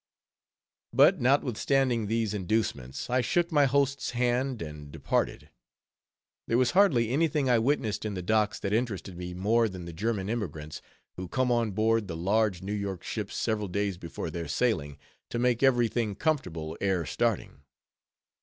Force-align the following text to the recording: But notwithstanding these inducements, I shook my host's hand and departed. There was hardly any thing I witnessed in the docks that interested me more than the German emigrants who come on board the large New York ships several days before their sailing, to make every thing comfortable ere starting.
But 0.91 1.21
notwithstanding 1.21 2.07
these 2.07 2.33
inducements, 2.33 3.07
I 3.07 3.21
shook 3.21 3.51
my 3.51 3.65
host's 3.65 4.09
hand 4.17 4.59
and 4.59 4.91
departed. 4.91 5.51
There 6.47 6.57
was 6.57 6.71
hardly 6.71 7.11
any 7.11 7.27
thing 7.27 7.47
I 7.51 7.59
witnessed 7.59 8.03
in 8.03 8.15
the 8.15 8.23
docks 8.23 8.59
that 8.61 8.73
interested 8.73 9.15
me 9.15 9.35
more 9.35 9.69
than 9.69 9.85
the 9.85 9.93
German 9.93 10.27
emigrants 10.27 10.81
who 11.17 11.27
come 11.27 11.51
on 11.51 11.73
board 11.73 12.07
the 12.07 12.17
large 12.17 12.63
New 12.63 12.73
York 12.73 13.03
ships 13.03 13.35
several 13.35 13.67
days 13.67 13.99
before 13.99 14.31
their 14.31 14.47
sailing, 14.47 14.97
to 15.29 15.37
make 15.37 15.61
every 15.61 15.87
thing 15.87 16.15
comfortable 16.15 16.75
ere 16.81 17.05
starting. 17.05 17.61